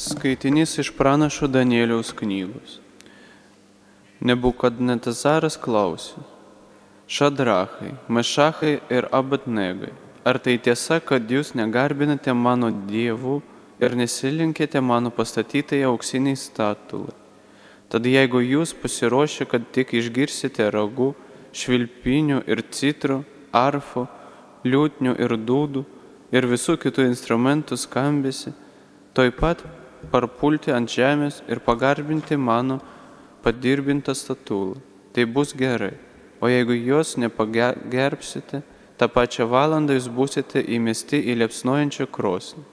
[0.00, 2.78] Skaitinys iš pranašo Danieliaus knygos.
[4.24, 6.22] Nebukadnetazaras klausė.
[7.04, 9.90] Šadrachai, Mešachai ir Abadnegai,
[10.24, 13.34] ar tai tiesa, kad jūs negarbinate mano dievų
[13.84, 17.12] ir nesilinkite mano pastatytai auksiniai statulai?
[17.92, 21.10] Tad jeigu jūs pasiruošę, kad tik išgirsite ragų,
[21.52, 23.18] švilpinių ir citrų,
[23.52, 24.06] arfų,
[24.64, 25.84] liūtnių ir dūdų
[26.32, 28.54] ir visų kitų instrumentų skambėsi,
[29.12, 29.66] toj pat
[30.12, 32.80] parpulti ant žemės ir pagarbinti mano
[33.44, 34.80] padirbintą statulą.
[35.12, 35.96] Tai bus gerai.
[36.40, 38.62] O jeigu jos nepagerbsite,
[38.96, 42.64] tą pačią valandą jūs būsite įmesti į liepsnojančią krosnį.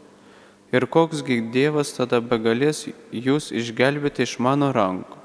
[0.71, 5.15] Ir koksgi Dievas tada begalės jūs išgelbėti iš mano rankų.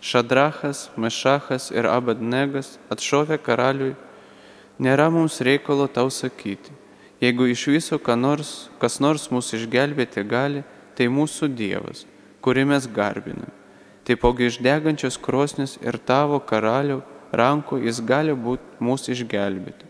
[0.00, 3.94] Šadrachas, Mešachas ir Abadnegas atšovė karaliui,
[4.78, 6.72] nėra mums reikalo tau sakyti.
[7.20, 10.62] Jeigu iš viso nors, kas nors mūsų išgelbėti gali,
[10.96, 12.04] tai mūsų Dievas,
[12.44, 13.52] kurį mes garbiname.
[14.06, 17.00] Taipogi iš degančios krosnis ir tavo karalių
[17.34, 19.88] rankų jis gali būti mūsų išgelbėti.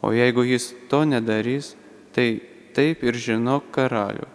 [0.00, 1.74] O jeigu jis to nedarys,
[2.14, 2.40] tai
[2.74, 4.28] taip ir žinok karalių,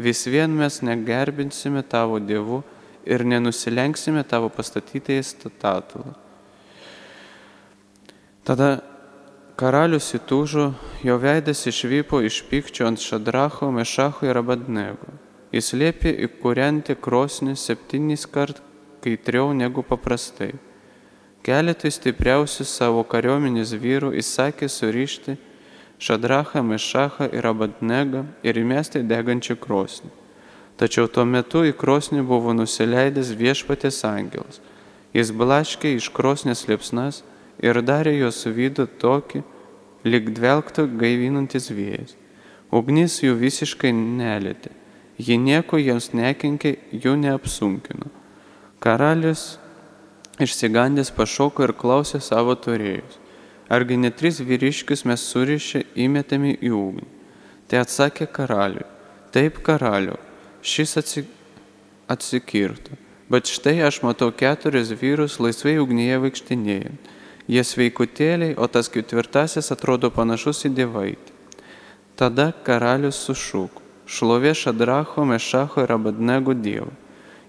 [0.00, 2.62] vis vien mes negerbinsime tavo dievų
[3.04, 6.16] ir nenusilenksime tavo pastatytai statulą.
[8.42, 8.80] Tada
[9.54, 10.72] karalius įtūžo,
[11.06, 15.12] jo veidas išvypo iš pykčio ant Šadracho, Mešacho ir Abadnego.
[15.52, 18.62] Jis liepė įkūrenti krosnį septynis kart
[19.04, 20.54] kaitriau negu paprastai.
[21.44, 25.36] Keletai stipriausių savo kariuomenės vyrų įsakė surišti
[26.02, 30.08] Šadrachą, Mešachą ir Abadnegą ir įmesti degančią krosnį.
[30.80, 34.62] Tačiau tuo metu į krosnį buvo nusileidęs viešpatės angelas.
[35.12, 37.20] Jis blaškė iš krosnės liepsnas
[37.60, 39.44] ir darė jos vidų tokį,
[40.08, 42.16] lik dvelgtų gaivinantis vėjas.
[42.72, 44.80] Ugnis jų visiškai nelėtė
[45.22, 48.10] ji nieko jiems nekenkė, jų neapsunkino.
[48.82, 49.56] Karalius
[50.42, 53.18] išsigandęs pašoko ir klausė savo turėjus.
[53.72, 57.06] Argi ne tris vyriškius mes surišę įmetėme į ugnį?
[57.68, 58.88] Tai atsakė karaliui.
[59.32, 60.18] Taip, karaliu,
[60.60, 60.98] šis
[62.10, 62.98] atsikirto.
[63.32, 67.12] Bet štai aš matau keturis vyrus laisvai ugnyje vaikštinėjant.
[67.48, 71.38] Jie sveikutėliai, o tas ketvirtasis atrodo panašus į dievaitį.
[72.18, 76.90] Tada karalius sušūko šlovė Šadracho, Mešacho ir Abadnego Dievą.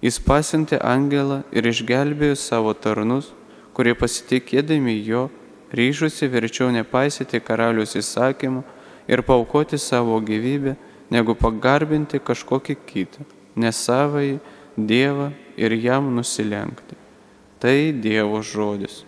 [0.04, 3.32] Jis pasiuntė angelą ir išgelbėjo savo tarnus,
[3.74, 5.30] kurie pasitikėdami jo
[5.74, 8.64] ryžusi verčiau nepaisyti karalius įsakymų
[9.08, 10.76] ir paukoti savo gyvybę,
[11.14, 13.26] negu pagarbinti kažkokį kitą,
[13.56, 14.40] nesavai
[14.74, 16.98] Dievą ir jam nusilenkti.
[17.62, 19.04] Tai Dievo žodis.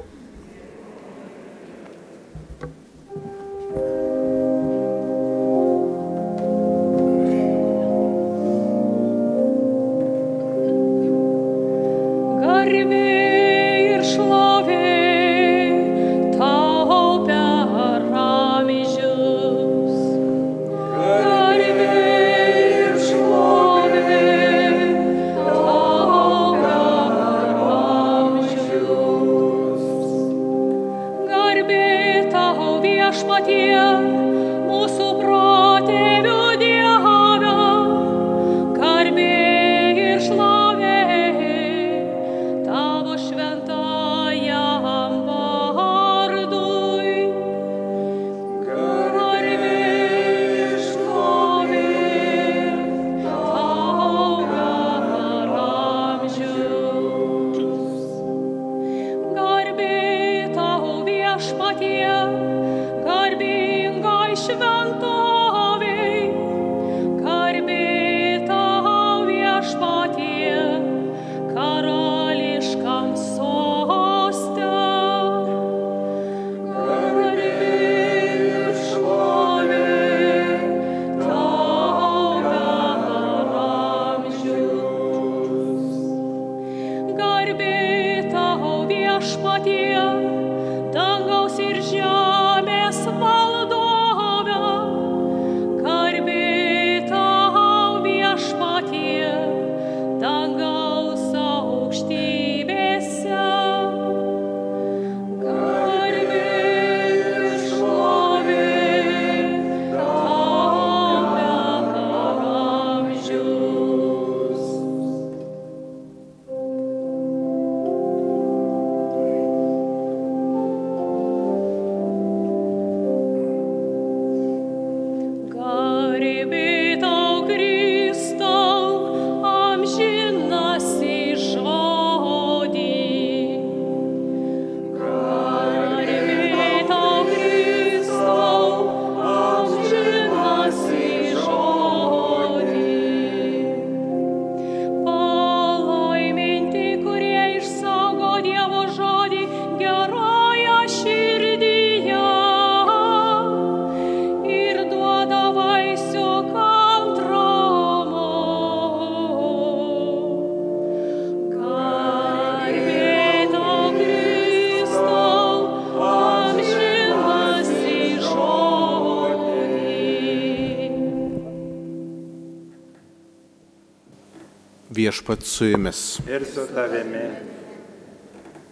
[175.05, 176.19] Viešpat su jumis.
[176.27, 177.29] ir su tavimi.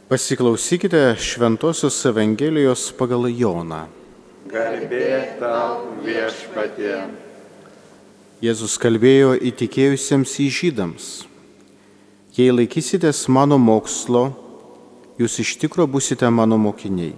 [0.09, 3.83] Pasiklausykite Šventojios Evangelijos pagal Joną.
[4.49, 6.95] Garbė tau viešpatie.
[8.41, 11.05] Jėzus kalbėjo įtikėjusiems į žydams.
[12.33, 14.31] Jei laikysitės mano mokslo,
[15.21, 17.13] jūs iš tikro busite mano mokiniai.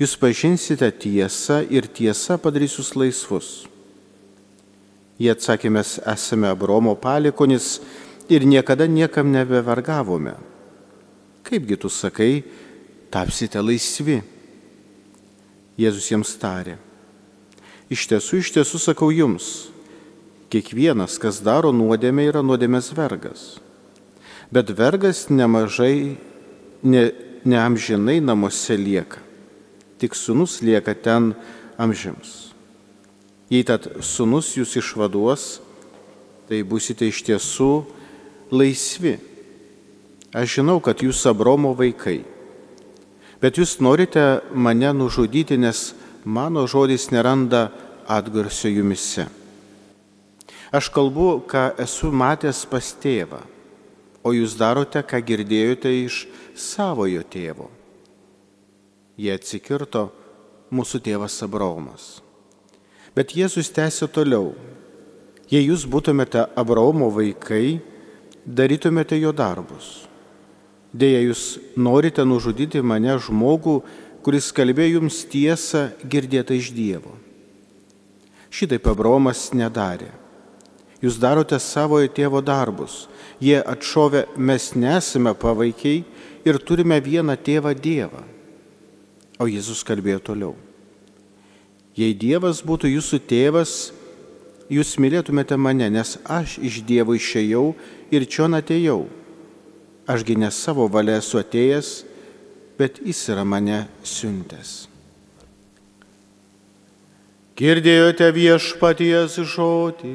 [0.00, 3.67] Jūs pažinsite tiesą ir tiesa padarys jūs laisvus.
[5.18, 7.78] Jie atsakė, mes esame Abromo palikonis
[8.30, 10.36] ir niekada niekam nebevargavome.
[11.42, 12.44] Kaipgi tu sakai,
[13.10, 14.20] tapsite laisvi?
[15.78, 16.76] Jėzus jiems tarė.
[17.88, 19.70] Iš tiesų, iš tiesų sakau jums,
[20.52, 23.56] kiekvienas, kas daro nuodėmę, yra nuodėmės vergas.
[24.52, 26.18] Bet vergas nemažai,
[26.84, 27.04] ne,
[27.48, 29.22] neamžinai namuose lieka.
[29.98, 31.32] Tik sunus lieka ten
[31.80, 32.47] amžiams.
[33.48, 35.44] Jei tad sunus jūs išvaduos,
[36.48, 37.72] tai busite iš tiesų
[38.52, 39.16] laisvi.
[40.36, 42.20] Aš žinau, kad jūs Abromo vaikai,
[43.40, 45.94] bet jūs norite mane nužudyti, nes
[46.28, 47.70] mano žodis neranda
[48.04, 49.24] atgarsio jumise.
[50.68, 53.40] Aš kalbu, ką esu matęs pas tėvą,
[54.20, 57.72] o jūs darote, ką girdėjote iš savojo tėvo.
[59.16, 60.10] Jie atsikirto
[60.68, 62.27] mūsų tėvas Abromas.
[63.16, 64.52] Bet Jėzus tęsė toliau.
[65.48, 67.80] Jei jūs būtumėte Abraomo vaikai,
[68.44, 70.08] darytumėte jo darbus.
[70.92, 73.80] Deja, jūs norite nužudyti mane žmogų,
[74.24, 77.14] kuris kalbėjo jums tiesą girdėtą iš Dievo.
[78.52, 80.10] Šitaip Abraomas nedarė.
[81.04, 83.06] Jūs darote savojo tėvo darbus.
[83.38, 86.02] Jie atšovė, mes nesame pavaikiai
[86.48, 88.24] ir turime vieną tėvą Dievą.
[89.38, 90.56] O Jėzus kalbėjo toliau.
[91.98, 93.72] Jei Dievas būtų jūsų tėvas,
[94.70, 97.72] jūs mylėtumėte mane, nes aš iš Dievo išėjau
[98.14, 99.08] ir čia atėjau.
[100.06, 101.88] Ašgi ne savo valia esu atėjęs,
[102.78, 104.86] bet jis yra mane siuntęs.
[107.58, 110.14] Girdėjote viešpaties žodį.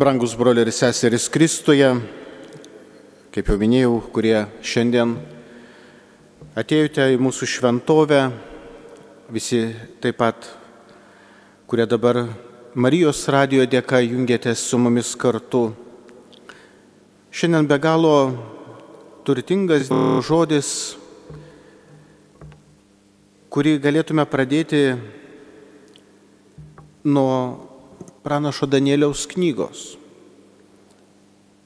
[0.00, 1.88] Brangus broliai ir seserys Kristuje,
[3.34, 5.10] kaip jau minėjau, kurie šiandien
[6.56, 8.22] atėjote į mūsų šventovę,
[9.28, 9.60] visi
[10.00, 10.48] taip pat,
[11.68, 12.22] kurie dabar
[12.72, 15.66] Marijos radijo dėka jungiatės su mumis kartu.
[17.28, 18.16] Šiandien be galo
[19.28, 19.92] turtingas
[20.24, 20.74] žodis,
[23.52, 24.86] kurį galėtume pradėti
[27.04, 27.68] nuo
[28.30, 29.96] pranašo Danieliaus knygos.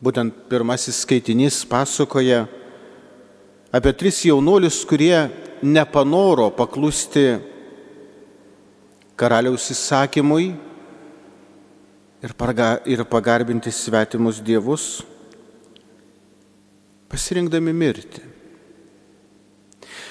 [0.00, 2.46] Būtent pirmasis skaitinys pasakoja
[3.68, 5.26] apie tris jaunuolius, kurie
[5.60, 7.24] nepanoro paklusti
[9.20, 10.46] karaliaus įsakymui
[12.24, 12.32] ir,
[13.12, 15.02] pagarbinti svetimus dievus,
[17.12, 18.22] pasirinkdami mirti.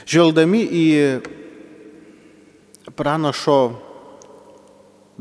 [0.05, 0.85] Žvelgdami į
[2.93, 3.57] pranašo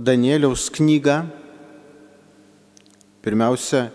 [0.03, 1.23] Danieliaus knygą.
[3.23, 3.91] Pirmiausia,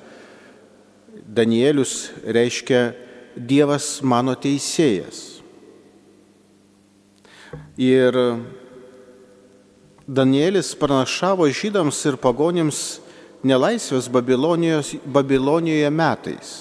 [1.28, 2.94] Danielius reiškia
[3.36, 5.42] Dievas mano teisėjas.
[7.78, 8.16] Ir
[10.08, 13.02] Danielis pranašavo žydams ir pagonims
[13.44, 16.54] nelaisvės Babilonijoje metais.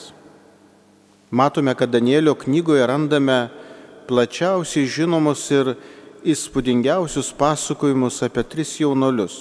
[1.31, 3.47] Matome, kad Danielio knygoje randame
[4.11, 5.77] plačiausiai žinomus ir
[6.27, 9.37] įspūdingiausius pasakojimus apie tris jaunolius.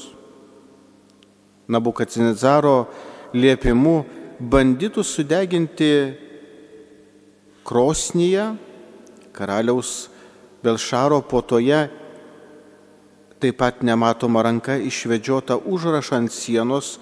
[1.67, 2.85] Nabukadnezaro
[3.33, 3.95] liepimu
[4.39, 5.91] bandytų sudeginti
[7.65, 8.51] krosnyje
[9.33, 10.09] karaliaus
[10.63, 11.85] Belšaro potoje
[13.41, 16.95] taip pat nematoma ranka išvedžiota užrašą ant sienos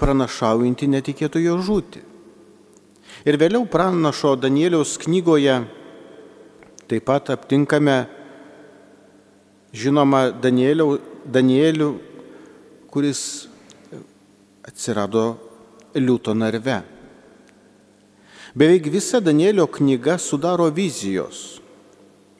[0.00, 2.00] pranašaujantį netikėtojo žūti.
[3.24, 5.60] Ir vėliau pranašo Danieliaus knygoje
[6.90, 8.04] taip pat aptinkame
[9.74, 10.88] žinoma Danielių,
[11.26, 11.90] Danielių
[12.94, 13.48] kuris
[14.64, 15.34] atsirado
[15.94, 16.82] liūto narve.
[18.54, 21.60] Beveik visa Danielio knyga sudaro vizijos.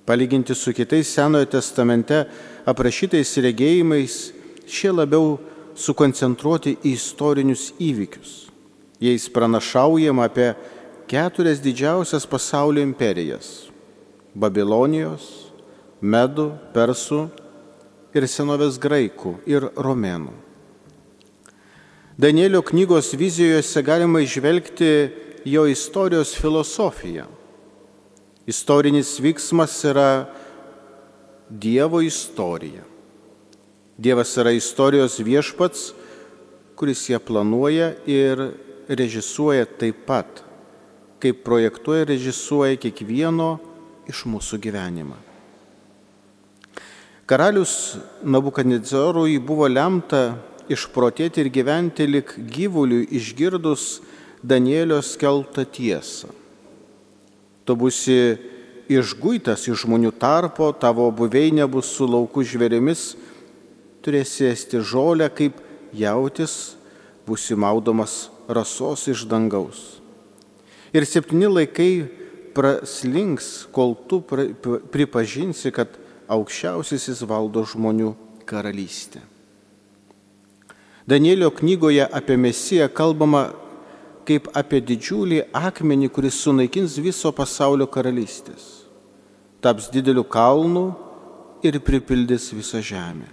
[0.06, 2.20] Palyginti su kitais Senojo testamente
[2.68, 4.30] aprašytais regėjimais,
[4.68, 5.38] šie labiau
[5.74, 8.44] sukoncentruoti į istorinius įvykius.
[9.02, 10.52] Jais pranašaujama apie
[11.10, 13.66] keturias didžiausias pasaulio imperijas-
[14.42, 15.43] Babilonijos,
[16.04, 17.24] medų, persų
[18.14, 20.34] ir senovės graikų ir romėnų.
[22.20, 24.90] Danielio knygos vizijose galima išvelgti
[25.50, 27.26] jo istorijos filosofiją.
[28.46, 30.28] Istorinis vyksmas yra
[31.48, 32.84] Dievo istorija.
[33.98, 35.92] Dievas yra istorijos viešpats,
[36.74, 38.40] kuris ją planuoja ir
[38.88, 40.42] režisuoja taip pat,
[41.22, 43.54] kaip projektuoja ir režisuoja kiekvieno
[44.10, 45.33] iš mūsų gyvenimą.
[47.26, 50.34] Karalius Nabukadnezorui buvo lemta
[50.68, 54.02] išprotėti ir gyventi lik gyvuliui išgirdus
[54.44, 56.28] Danielio skelbtą tiesą.
[57.64, 58.18] Tu būsi
[58.92, 63.14] išguitas iš žmonių tarpo, tavo buveinė bus su laukų žvėrimis,
[64.04, 65.64] turėsi ėsti žolę kaip
[65.96, 66.76] jautis,
[67.24, 70.02] būsi maudomas rasos iš dangaus.
[70.92, 72.04] Ir septyni laikai
[72.52, 74.20] praslinks, kol tu
[74.92, 78.14] pripažinsi, kad aukščiausiasis valdo žmonių
[78.46, 79.20] karalystę.
[81.06, 83.50] Danielio knygoje apie Mesiją kalbama
[84.24, 88.86] kaip apie didžiulį akmenį, kuris sunaikins viso pasaulio karalystės,
[89.60, 90.86] taps dideliu kalnu
[91.64, 93.28] ir pripildys visą žemę.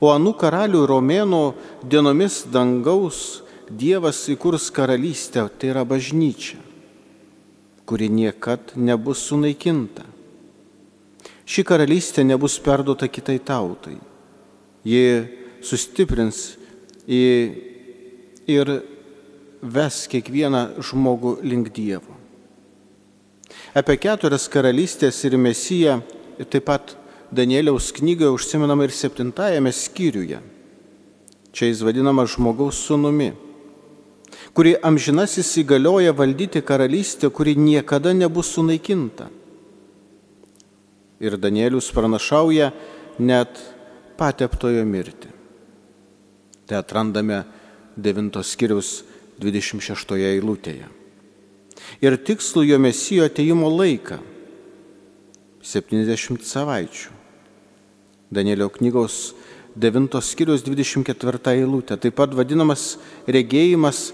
[0.00, 1.42] O anų karalių romėnų
[1.88, 3.40] dienomis dangaus
[3.72, 6.58] Dievas įkurs karalystę, tai yra bažnyčia,
[7.88, 10.04] kuri niekad nebus sunaikinta.
[11.52, 13.98] Ši karalystė nebus perduota kitai tautai.
[14.88, 15.02] Ji
[15.60, 16.38] sustiprins
[18.48, 18.70] ir
[19.60, 22.16] ves kiekvieną žmogų link Dievo.
[23.76, 25.98] Apie keturias karalystės ir mesiją
[26.48, 26.96] taip pat
[27.32, 30.40] Danieliaus knygoje užsiminama ir septintajame skyriuje.
[31.52, 33.30] Čia jis vadinamas žmogaus sunumi,
[34.56, 39.28] kuri amžinasis įgalioja valdyti karalystę, kuri niekada nebus sunaikinta.
[41.22, 42.72] Ir Danielius pranašauja
[43.22, 43.60] net
[44.18, 45.30] pateptojo mirtį.
[46.66, 47.44] Tai atrandame
[47.96, 49.02] 9 skiriaus
[49.42, 50.88] 26 eilutėje.
[52.02, 54.18] Ir tikslų jo mesijo ateimo laiką-
[55.62, 57.10] 70 savaičių.
[58.32, 59.34] Danielio knygos
[59.76, 64.12] 9 skiriaus 24 eilutė, taip pat vadinamas regėjimas,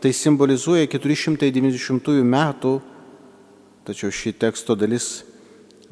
[0.00, 2.80] tai simbolizuoja 490 metų,
[3.84, 5.24] tačiau ši teksto dalis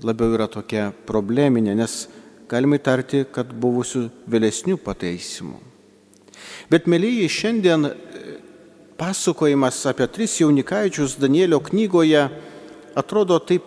[0.05, 2.07] labiau yra tokia probleminė, nes
[2.51, 5.59] galima įtarti, kad buvusių vėlesnių pataisimų.
[6.71, 7.89] Bet, mėlyji, šiandien
[8.99, 12.27] pasakojimas apie tris jaunikaičius Danielio knygoje
[12.97, 13.65] atrodo taip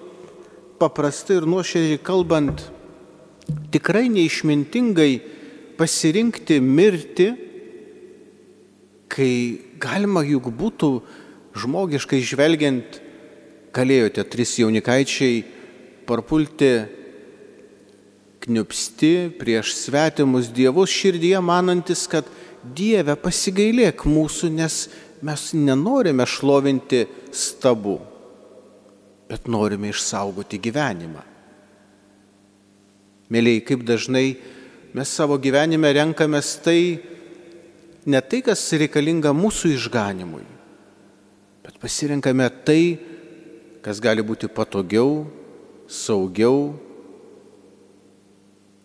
[0.80, 2.64] paprastai ir nuoširdžiai kalbant,
[3.74, 5.12] tikrai neišmintingai
[5.80, 7.30] pasirinkti mirti,
[9.10, 9.32] kai
[9.82, 10.92] galima juk būtų
[11.60, 13.00] žmogiškai žvelgiant,
[13.76, 15.44] galėjote tris jaunikaičiai
[16.10, 16.74] parpulti
[18.42, 22.26] kniupsti prieš svetimus dievus širdyje, manantis, kad
[22.60, 24.90] Dieve pasigailėk mūsų, nes
[25.24, 27.96] mes nenorime šlovinti stabų,
[29.32, 31.24] bet norime išsaugoti gyvenimą.
[33.32, 34.26] Mėlyjei, kaip dažnai
[34.98, 37.00] mes savo gyvenime renkamės tai,
[38.10, 40.44] ne tai, kas reikalinga mūsų išganimui,
[41.64, 42.82] bet pasirenkame tai,
[43.86, 45.30] kas gali būti patogiau,
[45.90, 46.78] saugiau.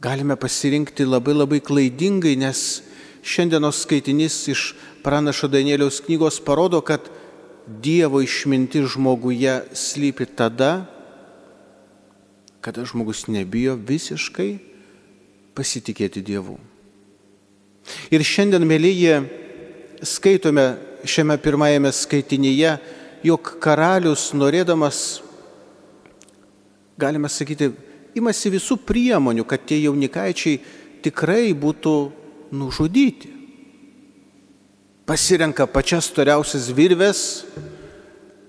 [0.00, 2.82] Galime pasirinkti labai labai klaidingai, nes
[3.24, 4.72] šiandienos skaitinys iš
[5.04, 7.12] pranašo Danieliaus knygos parodo, kad
[7.64, 10.84] Dievo išminti žmoguje slypi tada,
[12.60, 14.50] kada žmogus nebijo visiškai
[15.56, 16.58] pasitikėti Dievu.
[18.12, 19.16] Ir šiandien, mėlyje,
[20.04, 20.66] skaitome
[21.08, 22.76] šiame pirmajame skaitinyje,
[23.24, 25.24] jog karalius norėdamas,
[26.98, 27.70] galime sakyti,
[28.14, 30.60] imasi visų priemonių, kad tie jaunikaičiai
[31.04, 31.94] tikrai būtų
[32.54, 33.34] nužudyti
[35.04, 37.44] pasirenka pačias storiausias virves,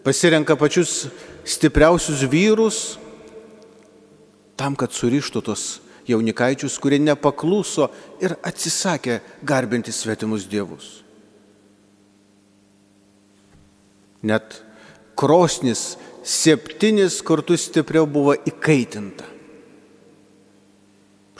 [0.03, 1.07] pasirenka pačius
[1.43, 2.77] stipriausius vyrus,
[4.55, 5.65] tam, kad surištų tos
[6.07, 7.89] jaunikaičius, kurie nepakluso
[8.23, 11.01] ir atsisakė garbinti svetimus dievus.
[14.25, 14.61] Net
[15.19, 19.27] krosnis septynis kartus stipriau buvo įkaitinta.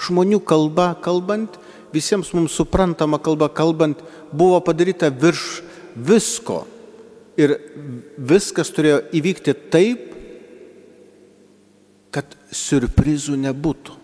[0.06, 1.58] Žmonių kalba kalbant,
[1.96, 5.64] visiems mums suprantama kalba kalbant, buvo padaryta virš
[5.96, 6.66] visko.
[7.36, 7.58] Ir
[8.16, 10.12] viskas turėjo įvykti taip,
[12.14, 13.98] kad surprizų nebūtų.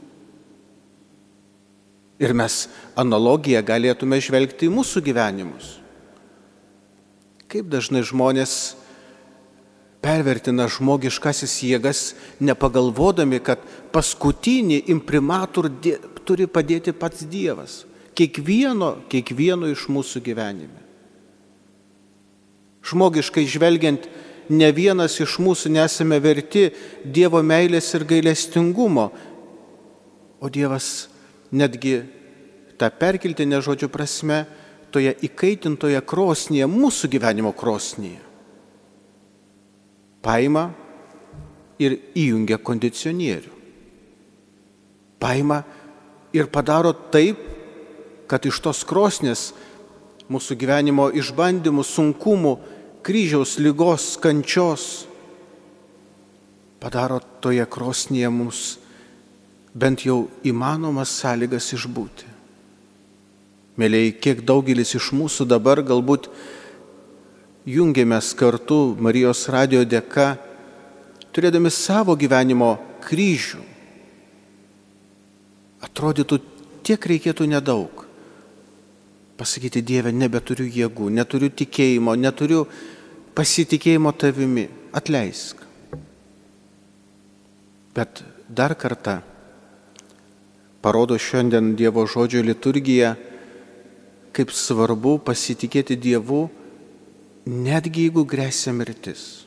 [2.22, 2.66] Ir mes
[3.00, 5.78] analogiją galėtume žvelgti į mūsų gyvenimus.
[7.52, 8.81] Kaip dažnai žmonės
[10.02, 12.02] pervertina žmogiškasis jėgas,
[12.42, 13.62] nepagalvodami, kad
[13.94, 15.70] paskutinį imprimatur
[16.26, 17.84] turi padėti pats Dievas.
[18.18, 20.82] Kiekvieno, kiekvieno iš mūsų gyvenime.
[22.86, 24.08] Žmogiškai žvelgiant,
[24.50, 26.70] ne vienas iš mūsų nesame verti
[27.06, 29.12] Dievo meilės ir gailestingumo.
[30.42, 31.08] O Dievas
[31.54, 32.02] netgi
[32.82, 34.44] tą perkeltinę žodžio prasme
[34.92, 38.20] toje įkaitintoje krosnyje, mūsų gyvenimo krosnyje,
[40.22, 40.70] paima
[41.82, 43.54] ir įjungia kondicionierių.
[45.22, 45.62] Paima
[46.34, 47.38] ir padaro taip,
[48.30, 49.52] kad iš tos krosnės
[50.32, 52.54] mūsų gyvenimo išbandymų, sunkumų,
[53.04, 55.08] kryžiaus, lygos, kančios
[56.82, 58.62] padaro toje krosnyje mums
[59.74, 62.30] bent jau įmanomas sąlygas išbūti.
[63.80, 66.28] Mėlyai, kiek daugelis iš mūsų dabar galbūt
[67.68, 70.36] jungiamės kartu Marijos radio dėka,
[71.34, 72.74] turėdami savo gyvenimo
[73.06, 73.62] kryžių.
[75.86, 76.40] Atrodytų,
[76.86, 78.06] tiek reikėtų nedaug.
[79.38, 82.68] Pasakyti Dievę, nebeturiu jėgų, neturiu tikėjimo, neturiu
[83.38, 84.68] pasitikėjimo tavimi.
[84.92, 85.56] Atleisk.
[87.96, 88.20] Bet
[88.52, 89.22] dar kartą
[90.84, 93.14] parodo šiandien Dievo žodžio liturgija,
[94.36, 96.50] kaip svarbu pasitikėti Dievu,
[97.46, 99.46] netgi jeigu grėsia mirtis.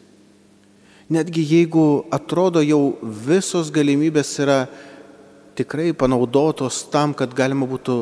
[1.12, 4.64] Netgi jeigu atrodo jau visos galimybės yra
[5.54, 7.98] tikrai panaudotos tam, kad galima būtų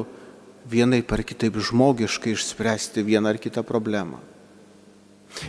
[0.70, 4.22] vienai par kitaip žmogiškai išspręsti vieną ar kitą problemą.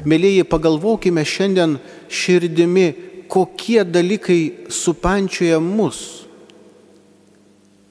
[0.07, 1.77] Mėlyji, pagalvokime šiandien
[2.09, 2.87] širdimi,
[3.29, 6.23] kokie dalykai supančioja mus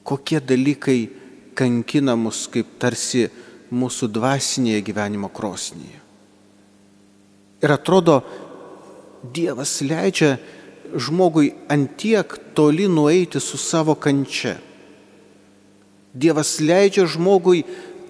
[0.03, 1.09] kokie dalykai
[1.55, 3.27] kankina mus kaip tarsi
[3.73, 6.02] mūsų dvasinėje gyvenimo krosnyje.
[7.63, 8.21] Ir atrodo,
[9.23, 10.35] Dievas leidžia
[10.99, 14.57] žmogui antiek toli nueiti su savo kančia.
[16.13, 17.63] Dievas leidžia žmogui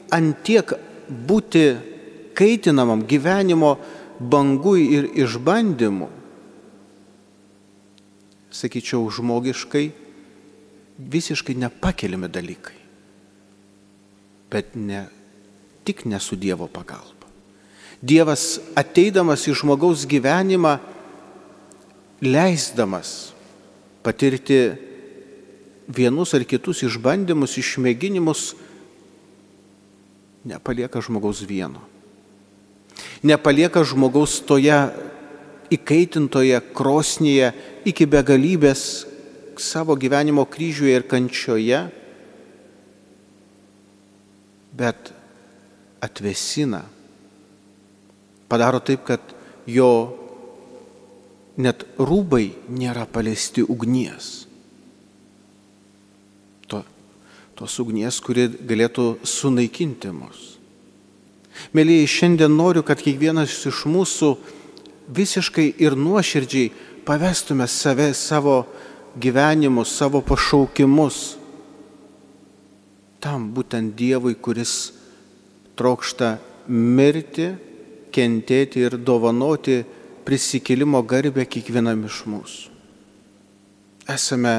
[0.10, 0.74] antiek
[1.08, 1.64] būti
[2.34, 3.78] kaitinamam gyvenimo
[4.20, 6.10] bangui ir išbandymu.
[8.54, 9.86] Sakyčiau, žmogiškai
[10.98, 12.80] visiškai nepakeliami dalykai.
[14.50, 15.06] Bet ne
[15.86, 17.13] tik ne su Dievo pagalba.
[18.04, 20.76] Dievas ateidamas į žmogaus gyvenimą,
[22.24, 23.32] leisdamas
[24.04, 24.76] patirti
[25.88, 28.54] vienus ar kitus išbandymus, išmėginimus,
[30.44, 31.80] nepalieka žmogaus vieno.
[33.24, 34.76] Nepalieka žmogaus toje
[35.72, 37.54] įkaitintoje krosnyje
[37.88, 39.08] iki begalybės,
[39.56, 41.80] savo gyvenimo kryžiuje ir kančioje,
[44.74, 45.14] bet
[46.04, 46.84] atvesina,
[48.54, 49.34] padaro taip, kad
[49.66, 49.90] jo
[51.58, 54.46] net rūbai nėra paliesti ugnies.
[56.70, 56.84] To,
[57.58, 60.54] tos ugnies, kuri galėtų sunaikinti mus.
[61.74, 64.34] Mėlyjei, šiandien noriu, kad kiekvienas iš mūsų
[65.14, 66.72] visiškai ir nuoširdžiai
[67.06, 68.64] pavestume save, savo
[69.22, 71.24] gyvenimus, savo pašaukimus
[73.24, 74.92] tam būtent Dievui, kuris
[75.80, 76.36] trokšta
[76.68, 77.54] mirti,
[78.14, 79.82] kentėti ir dovanoti
[80.24, 82.72] prisikėlimo garbę kiekvienam iš mūsų.
[84.14, 84.56] Esame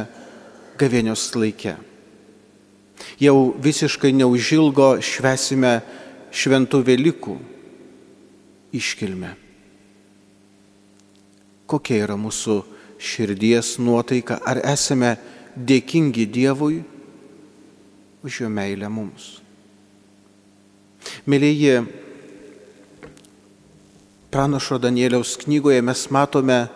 [0.81, 1.77] gavėnios laike.
[3.21, 5.79] Jau visiškai neužilgo švesime
[6.35, 7.35] šventų Velykų
[8.75, 9.35] iškilmę.
[11.71, 12.59] Kokia yra mūsų
[13.01, 15.15] širdies nuotaika, ar esame
[15.55, 16.83] dėkingi Dievui
[18.25, 19.39] už jo meilę mums.
[21.29, 21.83] Mėlyje,
[24.35, 26.67] pranašo Danieliaus knygoje mes matome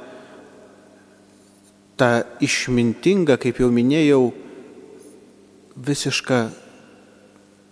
[1.98, 4.28] tą išmintingą, kaip jau minėjau,
[5.74, 6.38] visišką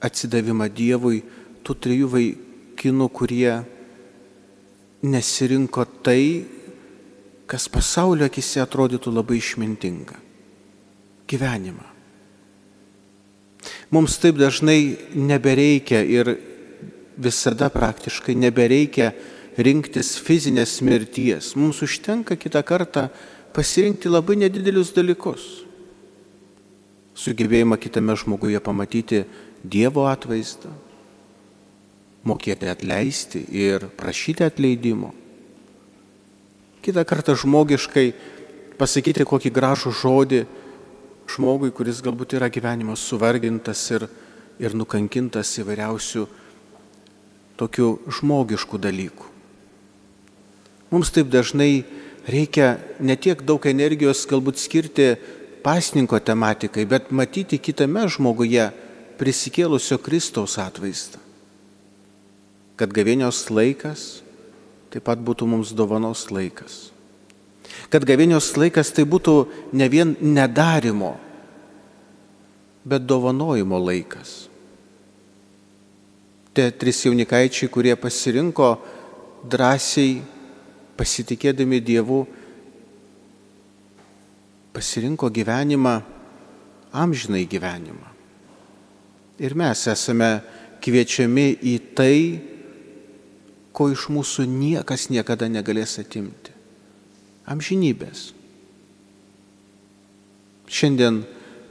[0.03, 1.21] atsidavimą Dievui
[1.63, 3.53] tų trijų vaikinų, kurie
[5.07, 6.43] nesirinko tai,
[7.47, 10.19] kas pasaulio akise atrodytų labai išmintinga-
[11.31, 11.87] gyvenimą.
[13.95, 16.35] Mums taip dažnai nebereikia ir
[17.17, 19.13] visada praktiškai nebereikia
[19.57, 21.55] rinktis fizinės mirties.
[21.57, 23.09] Mums užtenka kitą kartą
[23.57, 25.65] pasirinkti labai nedidelius dalykus.
[27.17, 29.25] Sugebėjimą kitame žmoguje pamatyti
[29.67, 30.71] Dievo atvaizdą,
[32.29, 35.15] mokėti atleisti ir prašyti atleidimo
[36.87, 38.13] kitą kartą žmogiškai
[38.79, 40.43] pasakyti kokį gražų žodį
[41.35, 44.07] žmogui, kuris galbūt yra gyvenimas suvargintas ir,
[44.63, 46.23] ir nukankintas įvairiausių
[47.59, 47.89] tokių
[48.21, 49.36] žmogiškų dalykų.
[50.91, 51.85] Mums taip dažnai
[52.27, 55.15] reikia ne tiek daug energijos galbūt skirti
[55.67, 58.69] pasninko tematikai, bet matyti kitame žmoguje
[59.19, 61.19] prisikėlusio Kristaus atvaizdą.
[62.77, 64.21] Kad gavėnios laikas
[64.93, 66.91] taip pat būtų mums dovanos laikas.
[67.91, 69.35] Kad gavėnios laikas tai būtų
[69.77, 71.17] ne vien nedarimo,
[72.87, 74.47] bet dovanojimo laikas.
[76.57, 78.77] Tie trys jaunikaičiai, kurie pasirinko
[79.45, 80.23] drąsiai,
[80.97, 82.25] pasitikėdami Dievu,
[84.77, 86.01] pasirinko gyvenimą,
[86.93, 88.13] amžinai gyvenimą.
[89.41, 90.31] Ir mes esame
[90.81, 92.19] kviečiami į tai,
[93.77, 96.55] ko iš mūsų niekas niekada negalės atimti.
[97.47, 98.33] Amžinybės.
[100.67, 101.21] Šiandien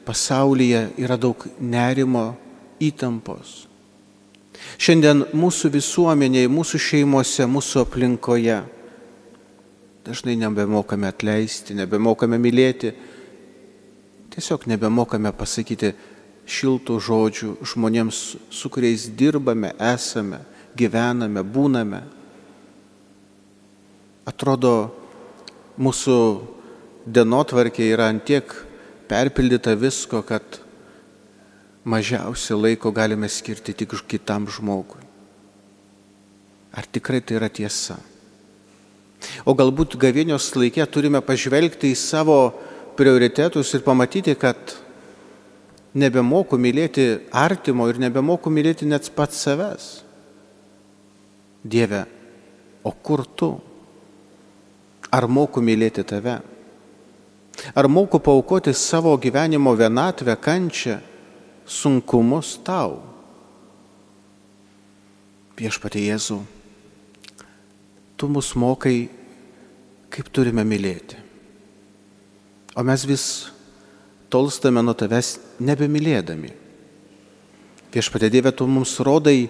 [0.06, 2.36] pasaulyje yra daug nerimo,
[2.80, 3.66] įtampos.
[4.78, 8.62] Šiandien mūsų visuomenėje, mūsų šeimose, mūsų aplinkoje
[10.06, 12.92] dažnai nebemokame atleisti, nebemokame mylėti,
[14.36, 15.94] tiesiog nebemokame pasakyti
[16.46, 18.20] šiltų žodžių žmonėms,
[18.54, 20.44] su kuriais dirbame, esame,
[20.78, 22.04] gyvename, būname.
[24.30, 24.76] Atrodo,
[25.82, 26.18] mūsų
[27.06, 28.54] dienotvarkė yra antiek
[29.10, 30.62] perpildyta visko, kad
[31.86, 35.02] mažiausiai laiko galime skirti tik kitam žmogui.
[36.76, 37.98] Ar tikrai tai yra tiesa?
[39.46, 42.40] O galbūt gavėnios laikė turime pažvelgti į savo
[42.98, 44.58] prioritetus ir pamatyti, kad
[45.96, 49.88] nebemoku mylėti artimo ir nebemoku mylėti net pats savęs.
[51.66, 52.04] Dieve,
[52.84, 53.56] o kur tu?
[55.10, 56.40] Ar moku mylėti tave?
[57.74, 61.00] Ar moku paukoti savo gyvenimo vienatvę, kančią,
[61.66, 63.00] sunkumus tau?
[65.56, 66.42] Viešpatie Jėzau,
[68.18, 69.08] tu mus mokai,
[70.10, 71.20] kaip turime mylėti.
[72.76, 73.26] O mes vis
[74.32, 76.52] tolstame nuo tavęs nebemylėdami.
[77.96, 79.48] Viešpatie Dieve, tu mums rodai,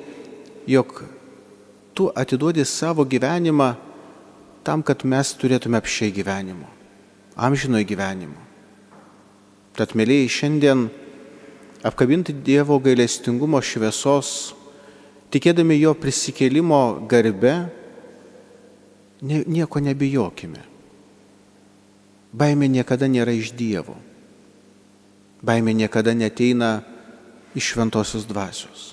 [0.70, 1.02] jog
[1.98, 3.74] tu atiduodi savo gyvenimą
[4.66, 6.76] tam, kad mes turėtume apšiai gyvenimo
[7.36, 8.40] amžinojo gyvenimo.
[9.76, 10.88] Tad, mėlyjei, šiandien
[11.86, 14.56] apkabinti Dievo gailestingumo šviesos,
[15.36, 17.68] tikėdami jo prisikėlimo garbe,
[19.22, 20.64] nieko nebijokime.
[22.36, 23.96] Baimė niekada nėra iš Dievo.
[25.46, 26.82] Baimė niekada neteina
[27.56, 28.92] iš šventosios dvasios.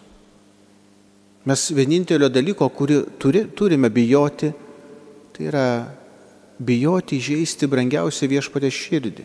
[1.44, 4.52] Mes vienintelio dalyko, kurį turi, turime bijoti,
[5.34, 5.66] tai yra
[6.62, 9.24] bijoti žaisti brangiausią viešpatę širdį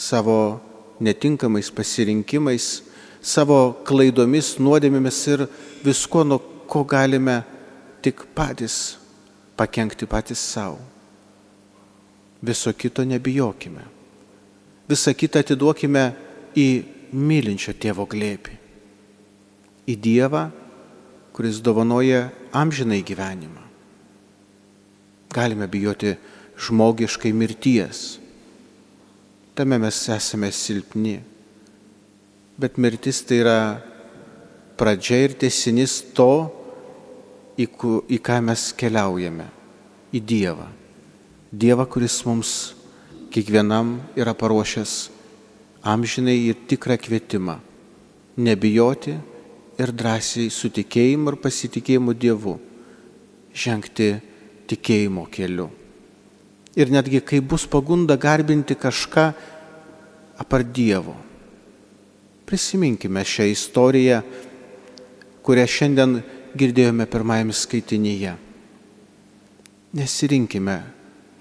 [0.00, 0.60] savo
[1.00, 2.80] netinkamais pasirinkimais,
[3.20, 5.44] savo klaidomis, nuodėmėmis ir
[5.84, 7.42] visko, nuo ko galime
[8.00, 8.99] tik patys
[9.60, 10.80] pakengti patys savo.
[12.40, 13.84] Viso kito nebijokime.
[14.88, 16.04] Visą kitą atiduokime
[16.56, 16.68] į
[17.12, 18.56] mylinčio tėvo glėpį.
[19.84, 20.46] Į Dievą,
[21.36, 23.66] kuris dovanoja amžinai gyvenimą.
[25.30, 26.14] Galime bijoti
[26.56, 28.16] žmogiškai mirties.
[29.54, 31.18] Tame mes esame silpni.
[32.56, 33.60] Bet mirtis tai yra
[34.80, 36.48] pradžia ir tesinis to,
[37.60, 37.68] į,
[38.08, 39.46] į ką mes keliaujame-
[40.16, 40.68] į Dievą.
[41.52, 42.74] Dievą, kuris mums
[43.30, 45.10] kiekvienam yra paruošęs
[45.82, 47.58] amžinai ir tikrą kvietimą-
[48.46, 49.14] nebijoti
[49.78, 52.58] ir drąsiai su tikėjimu ir pasitikėjimu Dievu
[53.54, 54.20] žengti
[54.68, 55.70] tikėjimo keliu.
[56.76, 59.34] Ir netgi kai bus pagunda garbinti kažką
[60.38, 61.16] apart Dievo.
[62.46, 64.22] Prisiminkime šią istoriją,
[65.42, 66.22] kurią šiandien
[66.58, 68.36] girdėjome pirmajame skaitinyje.
[69.96, 70.78] Nesirinkime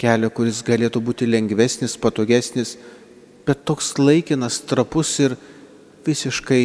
[0.01, 2.75] kelio, kuris galėtų būti lengvesnis, patogesnis,
[3.45, 5.37] bet toks laikinas, trapus ir
[6.05, 6.63] visiškai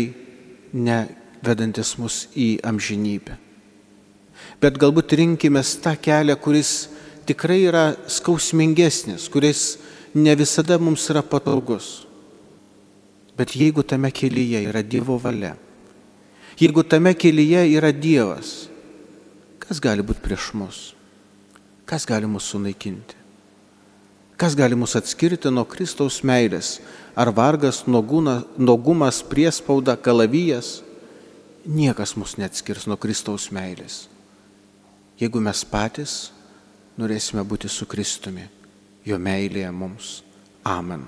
[0.74, 3.44] nevedantis mus į amžinybę
[4.60, 6.88] bet galbūt rinkime tą kelią, kuris
[7.28, 9.76] tikrai yra skausmingesnis, kuris
[10.14, 12.06] ne visada mums yra patogus.
[13.36, 15.54] Bet jeigu tame kelyje yra Dievo valia,
[16.60, 18.68] jeigu tame kelyje yra Dievas,
[19.62, 20.80] kas gali būti prieš mus?
[21.84, 23.20] Kas gali mus sunaikinti?
[24.40, 26.80] Kas gali mus atskirti nuo Kristaus meilės?
[27.14, 30.80] Ar vargas, nuogumas, priespauda, kalavijas?
[31.64, 34.04] Niekas mus neatskirs nuo Kristaus meilės
[35.20, 36.14] jeigu mes patys
[36.98, 38.46] norėsime būti su Kristumi,
[39.06, 40.14] jo meilėje mums.
[40.64, 41.06] Amen.